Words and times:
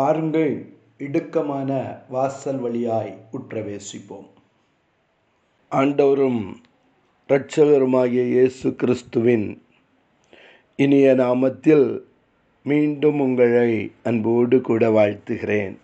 பாருங்கள் 0.00 0.72
இடுக்கமான 0.98 1.98
வாசல் 2.08 2.58
வழியாய் 2.58 3.18
உற்றவேசிப்போம். 3.32 4.26
ஆண்டவரும் 5.70 6.54
இரட்சகருமாகிய 7.28 8.26
இயேசு 8.26 8.74
கிறிஸ்துவின் 8.74 9.62
இனிய 10.76 11.14
நாமத்தில் 11.14 12.00
மீண்டும் 12.64 13.20
உங்களை 13.20 13.92
அன்போடு 14.02 14.60
கூட 14.60 14.90
வாழ்த்துகிறேன். 14.90 15.76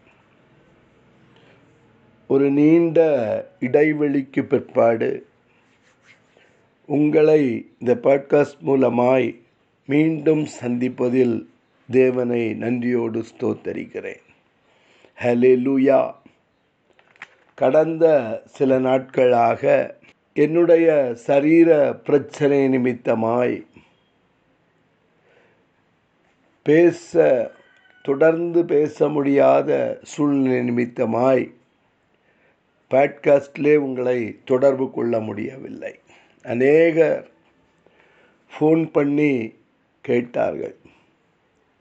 ஒரு 2.29 2.51
நீண்ட 2.51 2.99
இடைவெளிக்கு 3.61 4.43
பிற்பாடு 4.43 5.27
உங்களை 6.87 7.69
இந்த 7.79 7.95
பாட்காஸ்ட் 7.95 8.63
மூலமாய் 8.67 9.41
மீண்டும் 9.87 10.47
சந்திப்பதில் 10.63 11.55
தேவனை 11.91 12.55
நன்றியோடு 12.55 13.21
ஸ்தோத்தரிக்கிறேன். 13.21 14.23
ஹலே 15.23 15.53
லூயா 15.65 16.15
கடந்த 17.55 18.07
சில 18.47 18.79
நாட்களாக 18.79 19.95
என்னுடைய 20.35 21.13
சரீர 21.15 21.95
பிரச்சனை 21.95 22.69
நிமித்தமாய் 22.69 23.67
பேச 26.63 27.51
தொடர்ந்து 28.03 28.65
பேச 28.65 29.09
முடியாத 29.09 29.99
சூழ்நிலை 30.03 30.71
நிமித்தமாய் 30.71 31.55
பாட்காஸ்டிலே 32.91 33.75
உங்களை 33.77 34.39
தொடர்பு 34.45 34.91
கொள்ள 34.91 35.21
முடியவில்லை. 35.21 35.99
அநேகர் 36.43 37.29
ஃபோன் 38.59 38.91
பண்ணி 38.91 39.55
கேட்டார்கள். 40.01 40.77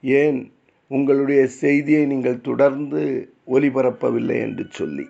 ஏன் 0.00 0.52
உங்களுடைய 0.88 1.46
செய்தியை 1.46 2.06
நீங்கள் 2.06 2.40
தொடர்ந்து 2.40 3.32
ஒலிபரப்பவில்லை 3.46 4.40
என்று 4.40 4.66
சொல்லி. 4.70 5.08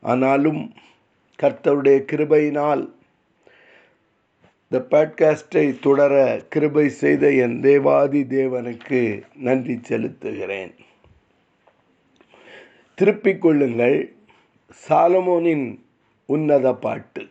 ஆனாலும் 0.00 0.72
கர்த்தருடைய 1.42 2.04
கிருபையினால் 2.12 2.94
இந்த 4.68 4.86
பாட்காஸ்டை 4.90 5.78
தொடர 5.80 6.44
கிருபை 6.48 6.88
செய்த 6.88 7.32
என் 7.32 7.60
தேவாதி 7.60 8.22
தேவனுக்கு 8.22 9.22
நன்றி 9.34 9.74
செலுத்துகிறேன். 9.74 10.74
திருப்பிக் 12.94 13.40
கொள்ளுங்கள் 13.40 14.14
சாலமோனின் 14.88 15.78
உன்னத 16.26 16.74
பாட்டு. 16.74 17.26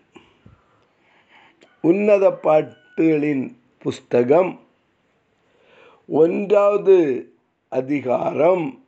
உன்னத 1.81 2.39
பாட்டுகளின் 2.43 3.55
புஸ்தகம் 3.77 4.59
ஒன்றாவது 6.07 7.31
அதிகாரம். 7.69 8.85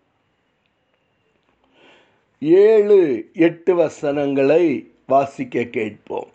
ஏழு 2.39 3.29
எட்டு 3.33 3.75
வசனங்களை 3.75 4.91
வாசிக்க 5.07 5.63
கேட்போம். 5.63 6.31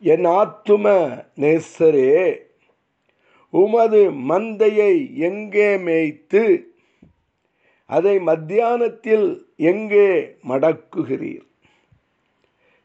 என் 0.00 0.24
ஆத்தும 0.24 1.24
நேசரே 1.36 2.36
உமது 3.50 4.12
மந்தையை 4.12 5.14
எங்கே 5.14 5.76
மேய்த்து 5.76 6.74
அதை 7.86 8.18
மத்தியானத்தில் 8.18 9.46
எங்கே 9.56 10.36
மடக்குகிறீர்? 10.48 11.46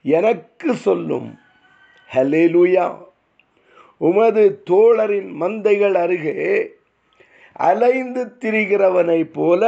எனக்கு 0.02 0.76
சொல்லும் 0.76 1.40
ஹலேலுயா 2.14 3.09
உமது 4.02 4.62
தோழரின் 4.70 5.32
மந்தைகள் 5.42 5.98
அருகே 5.98 6.36
அலைந்து 7.60 8.26
திரிகிறவனைப் 8.42 9.34
போல 9.34 9.64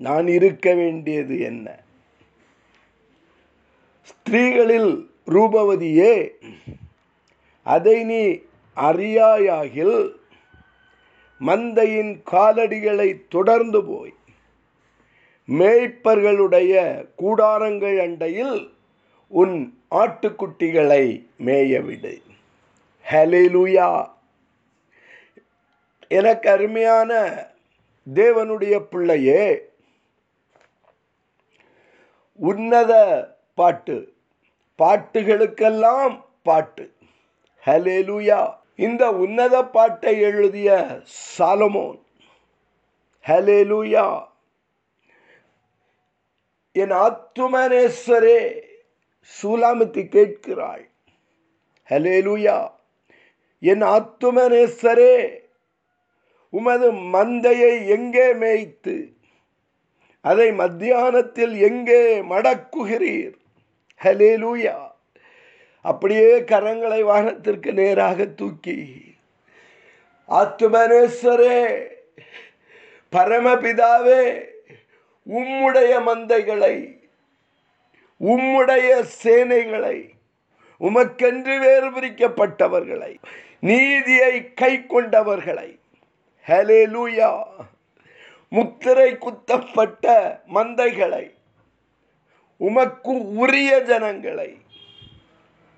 நான் 0.00 0.26
இருக்க 0.26 0.74
வேண்டியது 0.74 1.38
என்ன? 1.40 1.66
ஸ்திரீகளில் 4.04 4.92
ரூபவதியே 5.26 6.14
அதை 7.66 8.04
நீ 8.04 8.22
அறியாயாகில் 8.76 9.98
மந்தையின் 11.40 12.22
காலடிகளை 12.32 13.26
தொடர்ந்து 13.28 13.84
போய் 13.84 14.14
மேய்ப்பர்களுடைய 15.48 16.72
கூடாரங்கள் 17.16 17.98
அண்டையில் 18.00 18.56
உன் 19.28 19.56
ஆட்டுக்குட்டிகளை 19.90 21.04
மேயவிடு 21.38 22.14
ஹலேலூயா 23.10 24.10
எனக்கு 26.08 26.50
அருமையான 26.50 27.12
தேவனுடைய 28.14 28.80
பிள்ளையே 28.80 29.72
உன்னத 32.34 32.92
பாட்டு 33.54 34.14
பாட்டுகளுக்கெல்லாம் 34.78 36.24
பாட்டு. 36.42 36.92
ஹலேலூயா 37.66 38.54
இந்த 38.76 39.10
உன்னத 39.10 39.64
பாட்டை 39.64 40.20
எழுதிய 40.20 41.00
சாலமோன். 41.38 42.00
ஹலேலூயா 43.26 44.26
என் 46.72 46.90
ஆத்துமனேஸ்வரே 46.90 48.62
சூலாமத்தி 49.42 50.08
கேட்கிறாள். 50.08 50.88
ஹலேலூயா 51.88 52.78
என் 53.62 53.84
ஆத்துமனேஸ்வரே 53.90 55.14
உமது 56.52 56.92
மந்தையை 56.92 57.86
எங்கே 57.86 58.34
மேய்த்து 58.34 58.94
அதை 60.24 60.52
மத்தியானத்தில் 60.52 61.54
எங்கே 61.60 62.22
மடக்குகிறீர்? 62.22 63.36
ஹலேலூயா 64.00 64.76
அப்படியே 65.84 66.40
கரங்களை 66.40 67.02
வானத்திற்கு 67.02 67.72
நேராக 67.72 68.24
தூக்கி 68.32 68.78
ஆத்துமனேஸ்வரே 70.28 71.60
பரமபிதாவே 73.12 74.22
உம்முடைய 75.26 75.92
மந்தைகளை 76.06 76.74
உம்முடைய 78.20 78.88
சேனைகளை 79.22 79.96
உமக்கென்று 80.80 81.58
வேறு 81.58 81.90
பிரிக்கப்பட்டவர்களை 81.90 83.12
நீதியை 83.60 84.54
கை 84.54 84.78
கொண்டவர்களை 84.78 85.78
ஹலே 86.46 86.80
லூயா 86.94 87.42
முத்திரை 88.48 89.18
குத்தப்பட்ட 89.18 90.14
மந்தைகளை 90.54 91.30
உமக்கு 92.56 93.12
உரிய 93.34 93.80
ஜனங்களை 93.80 94.56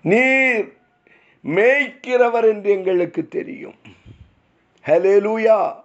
நீர் 0.03 0.72
மேய்க்கிறவர் 1.44 2.48
என்று 2.48 2.71
எங்களுக்கு 2.71 3.28
தெரியும். 3.28 3.78
ஹலே 4.84 5.16
லூயா 5.26 5.81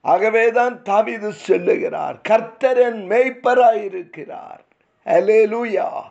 ஆகவேதான் 0.00 0.82
தாவிது 0.82 1.28
சொல்லுகிறார் 1.28 2.20
கர்த்தரன் 2.28 3.00
மேய்ப்பராயிருக்கிறார். 3.10 4.62
அலேலூயா 5.06 6.02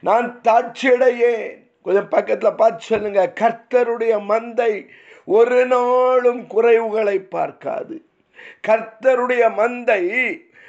நான் 0.00 0.40
தாட்சியடையேன் 0.44 1.65
கொஞ்சம் 1.86 2.08
பக்கத்தில் 2.08 2.54
பார்த்து 2.54 2.84
சொல்லுங்க. 2.84 3.32
கர்த்தருடைய 3.40 4.14
மந்தை 4.28 4.88
ஒரு 5.24 5.66
நாளும் 5.66 6.40
குறைவுகளை 6.54 7.18
பார்க்காது. 7.18 8.04
கர்த்தருடைய 8.68 9.44
மந்தை 9.56 10.02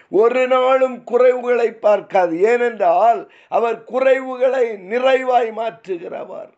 ஒரு 0.09 0.47
நாளும் 0.47 1.03
குறைவுகளை 1.11 1.69
பார்க்காது. 1.71 2.41
ஏனென்றால் 2.41 3.31
அவர் 3.49 3.83
குறைவுகளை 3.93 4.65
நிறைவாய் 4.91 5.51
மாற்றுகிறவர். 5.57 6.53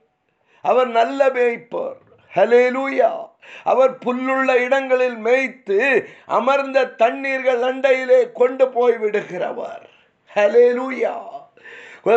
அவர் 0.62 0.88
நல்ல 0.88 1.30
மேய்ப்பர். 1.30 2.00
ஹலேலூயா 2.36 3.14
அவர் 3.64 3.98
புல்லுள்ள 4.06 4.60
இடங்களில் 4.60 5.18
மேய்த்து 5.18 5.80
அமர்ந்த 6.26 6.86
தண்ணீர்கள் 6.98 7.62
அண்டையிலே 7.62 8.32
கொண்டு 8.34 8.70
போய் 8.70 8.98
விடுகிறவர். 9.04 9.86
ஹலேலூயா 10.36 11.39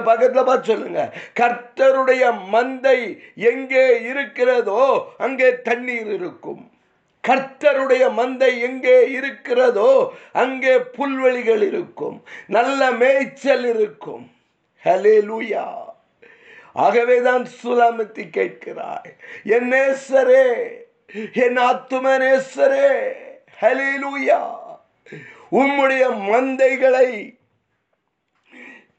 பக்கத்தில் 0.00 0.44
பார்த்து 0.44 0.72
சொல்லுங்க. 0.72 1.02
கர்த்தருடைய 1.40 2.24
மந்தை 2.54 2.98
எங்கே 3.34 4.00
இருக்கிறதோ 4.00 4.82
அங்கே 5.18 5.48
தண்ணீர் 5.68 6.12
இருக்கும். 6.18 6.62
கர்த்தருடைய 7.28 8.04
மந்தை 8.18 8.60
எங்கே 8.60 9.10
இருக்கிறதோ 9.10 9.90
அங்கே 10.32 10.74
புல்வெளிகள் 10.78 11.62
இருக்கும். 11.62 12.16
நல்ல 12.46 12.90
மேய்ச்சல் 12.90 13.66
இருக்கும். 13.74 14.24
ஹலே 14.84 15.16
லூயா 15.30 15.66
ஆகவேதான் 16.72 17.44
சுலாமத்தி 17.62 18.24
கேட்கிறாய். 18.36 19.10
என் 19.44 19.68
நேசரே 19.72 20.46
என் 21.44 21.58
ஆத்தும 21.68 22.06
நேசரே 22.24 22.90
ஹலே 23.60 23.90
லூயா 24.02 24.40
உம்முடைய 25.60 26.04
மந்தைகளை 26.30 27.08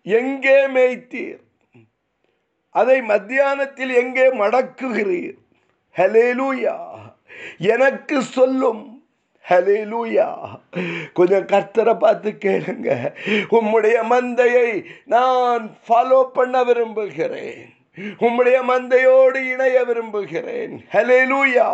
எங்கே 0.05 0.67
மேய்த்தீர்? 0.67 1.41
அதை 2.69 3.01
மத்தியானத்தில் 3.01 3.89
எங்கே 3.89 4.27
மடக்குகிறீர்? 4.29 5.38
ஹலேலூயா 5.95 6.77
எனக்கு 7.57 8.21
சொல்லும். 8.21 9.03
ஹலேலூயா 9.50 10.27
கொஞ்சம் 11.13 11.45
கர்த்தரை 11.45 12.00
பார்த்து 12.00 12.31
கேளுங்க. 12.31 12.89
உம்முடைய 13.50 13.97
மந்தையை 14.09 14.85
நான் 15.05 15.75
ஃபாலோ 15.88 16.23
பண்ண 16.33 16.63
விரும்புகிறேன். 16.63 17.73
உம்முடைய 17.97 18.57
மந்தையோடு 18.67 19.51
இணைய 19.51 19.83
விரும்புகிறேன். 19.83 20.85
ஹலேலூயா 20.91 21.69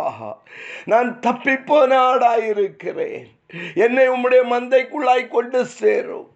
நான் 0.84 1.18
தப்பிப்போ 1.20 1.64
போன 1.66 2.14
ஆடாயிருக்கிறேன். 2.14 3.26
என்னை 3.74 4.08
உம்முடைய 4.08 4.42
மந்தைக்குள்ளாய் 4.54 5.28
கொண்டு 5.28 5.66
சேரும். 5.66 6.28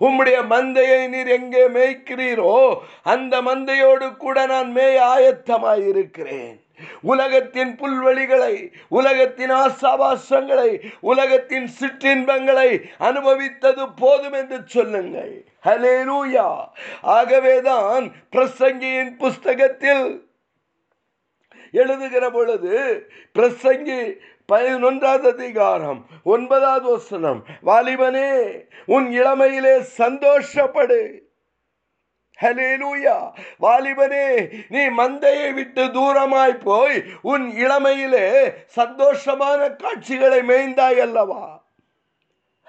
உம்முடைய 0.00 0.38
மந்தையை 0.52 1.08
நீர் 1.08 1.30
எங்கே 1.38 1.64
மேய்க்கிறீரோ 1.76 2.54
அந்த 3.02 3.42
மந்தையோடு 3.42 4.16
கூட 4.16 4.46
நான் 4.46 4.70
மேய 4.76 4.96
ஆயத்தமாயிருக்கிறேன். 5.14 6.56
உலகத்தின் 7.02 7.72
புல்வெளிகளை 7.80 8.54
உலகத்தின் 8.88 9.52
ஆசாபாசங்களை 9.52 10.70
உலகத்தின் 11.00 11.66
சிற்றின்பங்களை 11.66 12.70
அனுபவித்தது 12.98 13.84
போதும் 13.96 14.32
என்று 14.32 14.58
சொல்லுங்கள். 14.66 15.44
ஹலேலூயா 15.66 16.48
ஆகவேதான் 17.00 18.04
பிரசங்கியின் 18.32 19.12
புஸ்தகத்தில் 19.16 20.06
எழுதுகிற 21.72 22.30
பொழுது 22.30 23.06
பிரசங்கி 23.34 24.14
பதினொன்றாவது 24.52 25.32
அதிகாரம் 25.32 26.06
ஒன்பதாவது 26.24 26.90
வசனம் 26.90 27.44
வாலிபனே 27.66 28.60
உன் 28.86 29.10
இளமையிலே 29.10 29.84
சந்தோஷப்படு. 29.98 31.26
ஹலேலூயா 32.40 33.30
வாலிபனே 33.60 34.52
நீ 34.68 34.88
மந்தையை 34.88 35.54
விட்டு 35.54 35.84
தூரமாய் 35.84 36.60
போய் 36.60 37.02
உன் 37.22 37.50
இளமையிலே 37.50 38.52
சந்தோஷமான 38.76 39.76
காட்சிகளை 39.76 40.38
மேய்ந்தாய் 40.38 41.00
அல்லவா? 41.00 41.62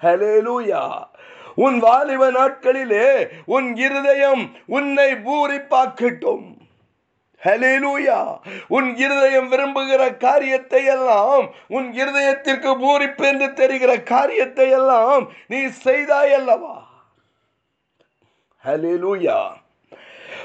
ஹலேலூயா 0.02 1.08
உன் 1.54 1.78
வாலிப 1.78 2.30
நாட்களிலே 2.30 3.28
உன் 3.46 3.76
இருதயம் 3.76 4.50
உன்னை 4.66 5.12
பூரிப்பாக்கட்டும். 5.12 6.59
ஹலேலூயா 7.44 8.38
உன் 8.68 8.96
இருதயம் 8.96 9.52
விரும்புகிற 9.52 10.16
காரியத்தை 10.16 10.84
எல்லாம் 10.84 11.54
உன் 11.66 11.92
இருதயத்திற்கு 11.92 12.70
பூரிப்பு 12.78 13.26
என்று 13.26 13.52
தெரிகிற 13.52 14.02
காரியத்தை 14.02 14.70
எல்லாம் 14.70 15.32
நீ 15.46 15.66
செய்தாய் 15.66 16.32
அல்லவா? 16.32 16.88
ஹலேலூயா 18.64 19.52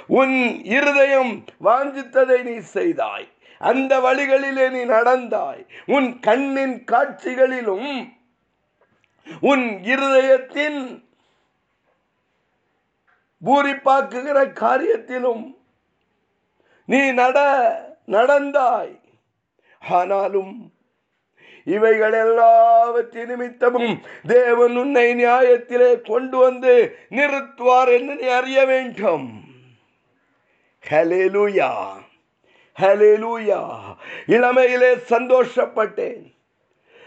உன் 0.07 0.63
இருதயம் 0.63 1.43
வாஞ்சித்ததை 1.63 2.43
நீ 2.43 2.57
செய்தாய். 2.57 3.27
அந்த 3.57 3.99
வழிகளிலே 3.99 4.69
நீ 4.69 4.85
நடந்தாய். 4.85 5.65
உன் 5.85 6.19
கண்ணின் 6.19 6.83
காட்சிகளிலும் 6.83 8.09
உன் 9.41 9.79
இருதயத்தின் 9.83 11.03
பூரிப்பாக்குகிற 13.41 14.53
காரியத்திலும் 14.53 15.54
நீ 16.85 17.11
நட 17.11 17.39
நடந்தாய். 18.07 18.99
ஆனாலும் 19.89 20.71
இவைகள் 21.63 22.13
எல்லாவற்றின் 22.13 23.27
நிமித்தமும் 23.27 24.01
தேவன் 24.27 24.75
உன்னை 24.75 25.13
நியாயத்திலே 25.13 26.01
கொண்டு 26.01 26.37
வந்து 26.37 26.97
நிறுத்துவார் 27.09 27.91
என்று 27.97 28.15
நீ 28.15 28.27
அறிய 28.27 28.65
வேண்டும். 28.65 29.43
ஹலேலூயா 30.89 31.71
ஹலேலூயா 32.79 33.61
இளமையிலே 34.27 34.95
சந்தோஷப்பட்டேன். 35.09 36.33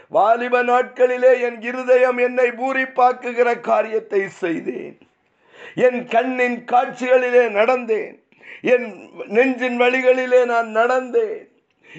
வாலிப 0.09 0.63
நாட்களிலே 0.65 1.41
என் 1.41 1.61
இருதயம் 1.63 2.17
என்னை 2.17 2.49
பூரிப்பாக்குகிற 2.51 3.61
காரியத்தை 3.61 4.29
செய்தேன். 4.29 4.99
என் 5.75 6.07
கண்ணின் 6.07 6.65
காட்சிகளிலே 6.65 7.49
நடந்தேன். 7.49 8.17
என் 8.63 9.11
நெஞ்சின் 9.29 9.81
வழிகளிலே 9.81 10.45
நான் 10.45 10.77
நடந்தேன். 10.77 11.45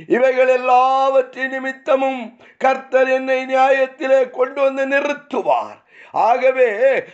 இவைகள் 0.07 0.47
எல்லாவற்றின் 0.47 1.49
நிமித்தமும் 1.49 2.39
கர்த்தர் 2.57 3.09
என்னை 3.09 3.45
நியாயத்திலே 3.45 4.29
கொண்டு 4.29 4.61
வந்து 4.61 4.85
நிறுத்துவார். 4.87 5.79
ஆகவே 6.11 6.69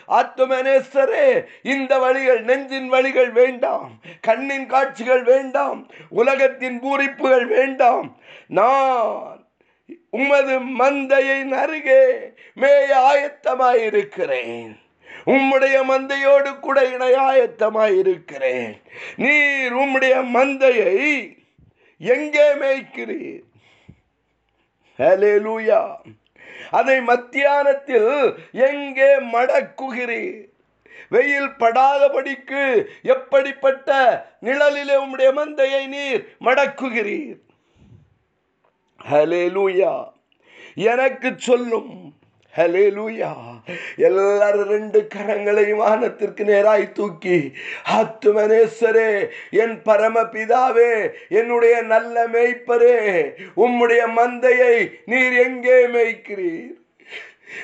ஆத்துமனேஸ்வரே 0.07 1.45
இந்த 1.63 1.99
வழிகள் 1.99 2.43
நெஞ்சின் 2.43 2.87
வழிகள் 2.87 3.31
வேண்டாம் 3.31 3.91
கண்ணின் 4.21 4.67
காட்சிகள் 4.67 5.23
வேண்டாம் 5.23 5.88
உலகத்தின் 6.09 6.79
பூரிப்புகள் 6.79 7.47
வேண்டாம். 7.47 8.17
நான் 8.47 9.47
உமது 10.09 10.59
மந்தையின் 10.59 11.51
அருகே 11.51 12.03
மேய 12.55 12.89
ஆயத்தமாயிருக்கிறேன். 13.11 14.75
உம்முடைய 15.27 15.83
மந்தையோடு 15.83 16.60
கூட 16.60 16.81
இணையாயத்தமாய் 16.81 17.98
இருக்கிறேன் 17.98 18.81
நீர் 19.16 19.74
உம்முடைய 19.74 20.16
மந்தையை 20.36 20.95
எங்கே 22.00 22.54
மேய்க்கிறீர்? 22.54 23.44
ஹலே 25.00 25.33
லூயா 25.45 25.95
அதை 26.72 27.00
மத்தியானத்தில் 27.01 28.12
எங்கே 28.51 29.19
மடக்குகிறீர்? 29.19 30.45
வெயில் 31.10 31.51
படாதபடிக்கு 31.60 32.63
எப்படிப்பட்ட 33.01 33.89
நிழலிலே 34.42 34.95
உம்முடைய 35.04 35.30
மந்தையை 35.33 35.88
நீர் 35.88 36.22
மடக்குகிறீர்? 36.42 37.39
ஹலே 39.10 39.44
லூயா 39.50 40.13
எனக்கு 40.74 41.31
சொல்லும் 41.38 42.04
ஹலேலூயா 42.57 43.31
எல்லாரும் 44.07 44.69
ரெண்டு 44.69 44.99
கரங்களையும் 45.13 45.81
வானத்திற்கு 45.83 46.43
நேராய் 46.49 46.85
தூக்கி 46.91 47.37
ஆத்துமனேஸ்வரே 47.97 49.09
என் 49.63 49.75
பரமபிதாவே 49.85 50.91
என்னுடைய 51.39 51.81
நல்ல 51.81 52.27
மேய்ப்பரே 52.27 52.95
உம்முடைய 53.65 54.01
மந்தையை 54.19 54.75
நீர் 55.05 55.35
எங்கே 55.47 55.77
மேய்க்கிறீர்? 55.87 56.73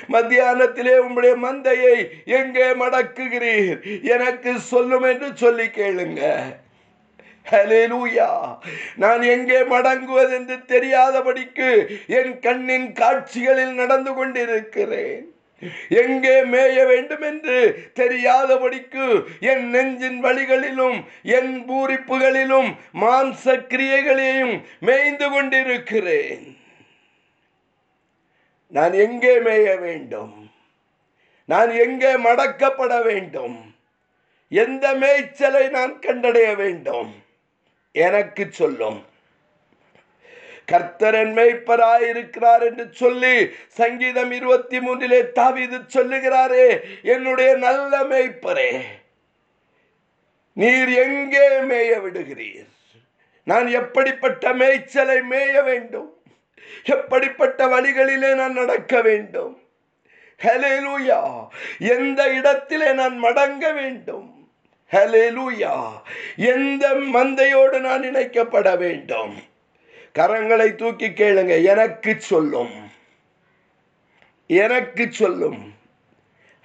மத்தியானத்திலே 0.08 0.94
உம்முடைய 1.04 1.34
மந்தையை 1.44 1.96
எங்கே 2.24 2.68
மடக்குகிறீர்? 2.82 3.78
எனக்கு 4.14 4.52
சொல்லும் 4.58 5.02
என்று 5.02 5.30
சொல்லி 5.34 5.66
கேளுங்க. 5.78 6.22
நான் 9.02 9.22
எங்கே 9.34 9.60
மடங்குவது 9.72 10.32
என்று 10.38 10.56
தெரியாதபடிக்கு 10.72 11.70
என் 12.18 12.38
கண்ணின் 12.38 12.92
காட்சிகளில் 12.92 13.74
நடந்து 13.80 14.12
கொண்டிருக்கிறேன். 14.14 15.26
எங்கே 15.88 16.36
மேய 16.52 16.86
வேண்டும் 16.86 17.24
என்று 17.30 17.58
தெரியாதபடிக்கு 17.94 19.04
என் 19.50 19.66
நெஞ்சின் 19.74 20.18
வழிகளிலும் 20.20 20.96
என் 21.22 21.52
பூரிப்புகளிலும் 21.68 22.70
மாம்ச 23.02 23.54
கிரியைகளையும் 23.72 24.54
மேய்ந்து 24.80 25.30
கொண்டிருக்கிறேன். 25.30 26.46
நான் 28.68 28.92
எங்கே 28.92 29.34
மேய 29.38 29.66
வேண்டும்? 29.80 30.34
நான் 31.44 31.70
எங்கே 31.84 32.12
மடக்கப்பட 32.26 32.92
வேண்டும்? 33.02 33.58
எந்த 34.48 34.94
மேய்ச்சலை 34.94 35.64
நான் 35.70 35.94
கண்டடைய 35.98 36.48
வேண்டும்? 36.56 37.12
எனக்கு 37.92 38.44
சொல்லும். 38.50 39.00
கர்த்தரன் 40.70 41.32
மேய்ப்பராயிருக்கிறார் 41.38 42.62
என்று 42.68 42.84
சொல்லி 42.90 43.34
சங்கீதம் 43.68 44.30
இருபத்தி 44.30 44.78
மூன்றிலே 44.78 45.20
தாவிது 45.38 45.78
சொல்லுகிறாரே 45.94 46.66
என்னுடைய 47.02 47.50
நல்ல 47.56 48.02
மேய்ப்பரே 48.12 48.70
நீர் 50.52 50.92
எங்கே 51.04 51.48
மேய 51.70 51.90
விடுகிறீர்? 52.04 52.70
நான் 53.44 53.66
எப்படிப்பட்ட 53.66 54.52
மேய்ச்சலை 54.52 55.18
மேய 55.30 55.64
வேண்டும்? 55.64 56.10
எப்படிப்பட்ட 56.84 57.66
வழிகளிலே 57.66 58.34
நான் 58.34 58.52
நடக்க 58.52 59.00
வேண்டும்? 59.02 59.54
எந்த 61.78 62.20
இடத்திலே 62.38 62.92
நான் 62.92 63.16
மடங்க 63.24 63.74
வேண்டும்? 63.74 64.31
ஹலெலுயா 64.92 65.92
எந்த 66.36 66.94
மந்தையோடு 66.94 67.80
நான் 67.80 68.02
இணைக்கப்பட 68.02 68.76
வேண்டும்? 68.78 69.34
கரங்களை 70.14 70.74
தூக்கி 70.74 71.08
கேளுங்க. 71.08 71.64
எனக்கு 71.64 72.20
சொல்லும். 72.20 72.90
எனக்கு 74.46 75.12
சொல்லும். 75.12 75.74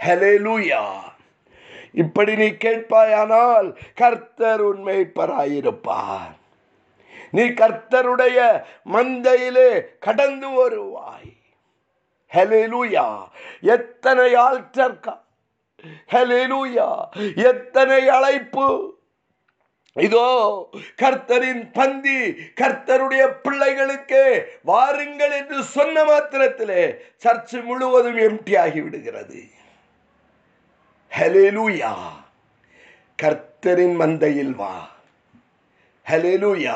ஹலெலுயா 0.05 0.93
இப்படி 1.93 2.36
நீ 2.36 2.48
கேட்பாயானால் 2.48 3.75
கர்த்தர் 3.96 4.65
உண்மைப்பராயிருப்பார் 4.65 6.36
நீ 7.31 7.43
கர்த்தருடைய 7.43 8.63
மந்தையிலே 8.93 9.86
கடந்து 10.00 10.50
வருவாய். 10.50 11.34
ஹலெலுயா 12.34 13.27
எத்தனை 13.62 14.36
ஆல்டர்கா 14.36 15.25
ஹலேலூயா 16.12 17.05
எத்தனை 17.36 18.10
அழைப்பு? 18.10 18.96
இதோ 19.93 20.69
கர்த்தரின் 21.01 21.72
பந்தி 21.74 22.27
கர்த்தருடைய 22.62 23.27
பிள்ளைகளுக்கு 23.43 24.50
வாருங்கள் 24.63 25.31
என்று 25.31 25.63
சொன்ன 25.63 26.03
மாத்திரத்திலே 26.03 26.96
சர்ச்சு 27.24 27.63
முழுவதும் 27.63 28.17
எம்டி 28.17 28.57
ஆகிவிடுகிறது 28.57 28.84
விடுகிறது. 28.84 29.50
ஹலேலூயா 31.19 31.96
கர்த்தரின் 33.24 33.96
மந்தையில் 34.00 34.55
வா. 34.55 34.89
ஹலெலூயா 36.10 36.75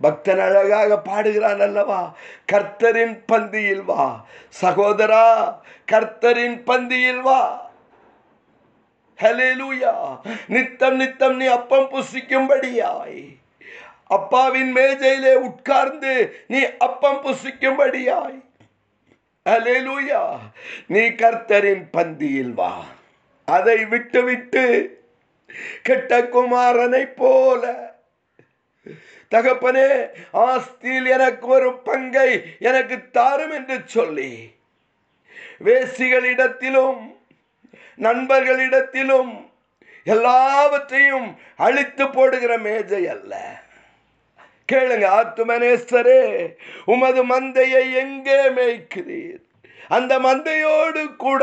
பக்தன் 0.00 0.38
அழகாக 0.38 0.98
பாடுகிறான் 0.98 1.60
அல்லவா? 1.60 2.16
கர்த்தரின் 2.52 3.24
பந்தியில் 3.32 3.84
வா. 3.84 4.26
சகோதரா 4.60 5.60
கர்த்தரின் 5.92 6.62
பந்தியில் 6.64 7.20
வா. 7.20 7.67
ஹலேலூயா 9.18 9.94
நித்தம் 10.48 10.96
நித்தம் 10.96 11.36
நீ 11.36 11.46
அப்பம் 11.52 11.88
புசிக்கும்படியாய் 11.92 13.20
அப்பாவின் 14.10 14.70
மேஜையிலே 14.76 15.32
உட்கார்ந்து 15.40 16.12
நீ 16.46 16.60
அப்பம் 16.80 17.20
புசிக்கும்படியாய் 17.24 18.38
ஹலேலூயா 19.46 20.22
நீ 20.86 21.02
கர்த்தரின் 21.14 21.84
பந்தியில் 21.90 22.54
வா 22.54 22.72
அதை 23.48 23.78
விட்டுவிட்டு 23.86 24.64
கெட்ட 25.82 26.20
குமாரனை 26.28 27.04
போல 27.14 27.64
தகப்பனே 29.32 29.88
ஆஸ்தியில் 30.42 31.08
எனக்கு 31.08 31.46
ஒரு 31.48 31.70
பங்கை 31.82 32.30
எனக்கு 32.60 32.96
தாரும் 33.10 33.54
என்று 33.54 33.76
சொல்லி 33.88 34.32
வேசிகளிடத்திலும் 35.60 36.34
இடத்திலும் 36.34 37.00
நண்பர்களிடத்திலும் 38.00 39.50
எல்லாவற்றையும் 40.04 41.38
அழித்து 41.56 42.10
போடுகிற 42.10 42.58
மேஜை 42.58 43.08
அல்ல. 43.08 43.60
கேளுங்க 44.72 45.06
ஆத்துமனேஸ்வரே 45.20 46.54
உமது 46.84 47.24
மந்தையை 47.24 47.94
எங்கே 47.94 48.48
மேய்க்கிறீர்? 48.48 49.42
அந்த 49.88 50.18
மந்தையோடு 50.18 51.16
கூட 51.16 51.42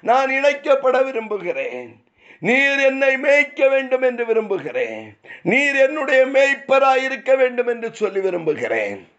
நான் 0.00 0.30
இணைக்கப்பட 0.30 1.04
விரும்புகிறேன். 1.04 2.04
நீர் 2.40 2.78
என்னை 2.78 3.16
மேய்க்க 3.16 3.68
வேண்டும் 3.68 4.02
என்று 4.02 4.26
விரும்புகிறேன். 4.26 5.16
நீர் 5.42 5.74
என்னுடைய 5.74 6.26
மேய்ப்பராய் 6.26 7.02
இருக்க 7.02 7.34
வேண்டும் 7.34 7.66
என்று 7.66 7.94
சொல்லி 7.94 8.20
விரும்புகிறேன். 8.20 9.11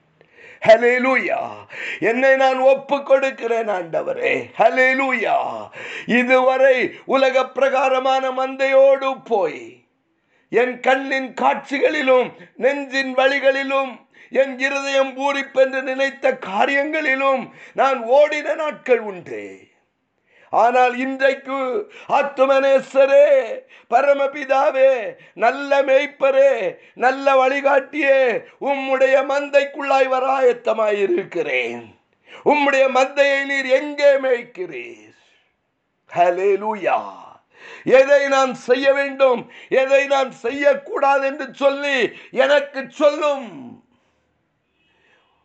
ஹலேலூயா 0.67 1.39
என்னை 1.99 2.35
நான் 2.35 2.59
ஒப்பு 2.59 3.03
கொடுக்கிறேன் 3.03 3.67
ஆண்டவரே. 3.67 4.33
ஹலேலூயா 4.57 5.37
இதுவரை 6.05 6.91
உலக 7.05 7.45
பிரகாரமான 7.47 8.31
மந்தையோடு 8.31 9.09
போய் 9.25 9.81
என் 10.49 10.79
கண்ணின் 10.79 11.33
காட்சிகளிலும் 11.33 12.31
நெஞ்சின் 12.55 13.13
வழிகளிலும் 13.13 14.07
என் 14.29 14.59
இருதயம் 14.59 15.15
பூரிப்பென்று 15.17 15.81
நினைத்த 15.81 16.31
காரியங்களிலும் 16.31 17.49
நான் 17.73 17.99
ஓடின 18.05 18.55
நாட்கள் 18.55 18.99
உண்டு. 18.99 19.71
ஆனால் 20.61 20.95
இன்றைக்கு 21.03 21.59
ஆத்துமனேஸ்வரே 22.17 23.27
பரமபிதாவே 23.91 24.91
நல்ல 25.43 25.71
மேய்ப்பரே 25.89 26.51
நல்ல 27.03 27.25
வழிகாட்டியே 27.41 28.17
உம்முடைய 28.69 29.15
மந்தைக்குள்ளாய் 29.31 30.09
வர 30.13 30.25
ஆயத்தமாயிருக்கிறேன். 30.39 31.83
உம்முடைய 32.51 32.85
மந்தையை 32.97 33.41
நீர் 33.51 33.69
எங்கே 33.79 34.11
மேய்க்கிறீர்? 34.25 35.17
ஹலேலூயா 36.11 36.99
எதை 37.99 38.21
நான் 38.35 38.53
செய்ய 38.67 38.85
வேண்டும்? 38.97 39.41
எதை 39.81 40.01
நான் 40.13 40.31
செய்யக்கூடாது 40.45 41.25
என்று 41.29 41.47
சொல்லி 41.63 41.97
எனக்கு 42.43 42.81
சொல்லும். 43.01 43.49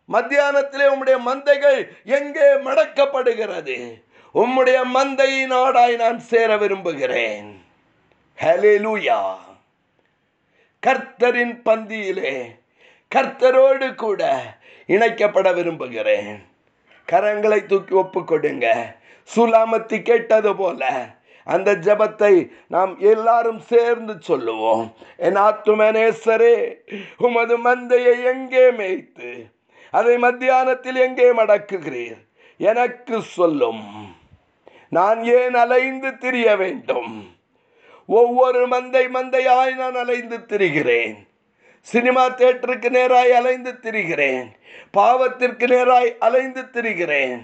மத்தியானத்திலே 0.09 0.85
உம்முடைய 0.93 1.17
மந்தைகள் 1.29 1.81
எங்கே 2.19 2.49
மடக்கப்படுகிறது? 2.67 3.79
உம்முடைய 4.35 4.79
மந்தை 4.95 5.47
நாடாய் 5.53 5.95
நான் 5.97 6.19
சேர 6.19 6.57
விரும்புகிறேன். 6.57 7.65
ஹலேலூயா 8.39 9.21
கர்த்தரின் 10.83 11.55
பந்தியிலே 11.65 12.33
கர்த்தரோடு 13.15 13.95
கூட 13.95 14.23
இணைக்கப்பட 14.87 15.55
விரும்புகிறேன். 15.55 16.47
கரங்களை 17.09 17.67
தூக்கி 17.67 17.95
ஒப்பு 17.95 18.25
கொடுங்க 18.25 18.67
சுலாமத்தி 19.37 20.03
கேட்டது 20.03 20.57
போல 20.57 20.83
அந்த 21.45 21.75
ஜபத்தை 21.87 22.51
நாம் 22.69 22.93
எல்லாரும் 22.99 23.61
சேர்ந்து 23.61 24.15
சொல்லுவோம். 24.21 24.95
என் 25.17 25.37
ஆத்துமனேசரே 25.37 26.57
உமது 27.17 27.57
மந்தையை 27.59 28.15
எங்கே 28.33 28.71
மேய்த்து 28.71 29.31
அதை 29.91 30.17
மத்தியானத்தில் 30.17 30.95
எங்கே 30.95 31.33
மடக்குகிறீர்? 31.33 32.21
எனக்கு 32.57 33.23
சொல்லும். 33.23 33.85
நான் 34.89 35.25
ஏன் 35.25 35.55
அலைந்து 35.55 36.19
திரிய 36.19 36.57
வேண்டும்? 36.57 37.31
ஒவ்வொரு 38.07 38.69
மந்தை 38.69 39.09
மந்தையாய் 39.09 39.75
நான் 39.75 39.95
அலைந்து 39.95 40.37
திரிகிறேன். 40.37 41.17
சினிமா 41.81 42.31
தேட்டருக்கு 42.31 42.89
நேராய் 42.91 43.31
அலைந்து 43.31 43.73
திரிகிறேன். 43.73 44.47
பாவத்திற்கு 44.97 45.67
நேராய் 45.67 46.17
அலைந்து 46.19 46.63
திரிகிறேன். 46.63 47.39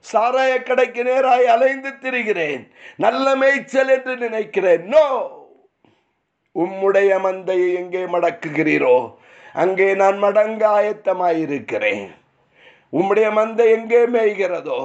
சாராய 0.00 0.62
கடைக்கு 0.62 1.02
நேராய் 1.04 1.44
அலைந்து 1.44 1.88
திரிகிறேன். 1.88 2.62
நல்ல 2.96 3.36
மேய்ச்சல் 3.36 3.88
என்று 3.88 4.16
நினைக்கிறேன். 4.16 4.84
நோ! 4.84 5.06
உம்முடைய 6.56 7.10
மந்தையை 7.18 7.74
எங்கே 7.74 8.04
மடக்குகிறீரோ 8.04 9.16
அங்கே 9.52 9.94
நான் 9.94 10.18
மடங்க 10.22 10.62
ஆயத்தமாயிருக்கிறேன் 10.68 12.08
உம்முடைய 12.92 13.28
மந்தை 13.32 13.66
எங்கே 13.70 14.06
மேய்கிறதோ 14.06 14.80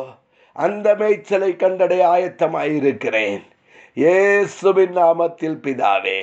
அந்த 0.53 0.95
மேய்ச்சலை 0.95 1.51
கண்டடைய 1.55 2.03
ஆயத்தமாயிருக்கிறேன். 2.15 3.43
இயேசுவின் 3.93 4.97
நாமத்தில் 4.97 5.59
பிதாவே. 5.65 6.19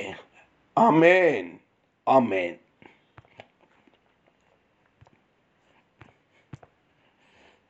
அமேன் 0.81 1.51
அமேன் 2.11 2.61